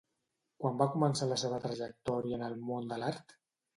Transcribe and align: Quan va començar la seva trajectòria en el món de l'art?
Quan 0.63 0.79
va 0.79 0.87
començar 0.93 1.27
la 1.33 1.37
seva 1.41 1.59
trajectòria 1.67 2.39
en 2.41 2.47
el 2.47 2.57
món 2.71 2.93
de 2.93 2.99
l'art? 3.05 3.37